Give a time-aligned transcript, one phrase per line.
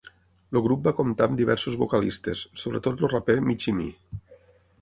[0.59, 4.27] El grup va comptar amb diversos vocalistes, sobretot el raper Michie Mee.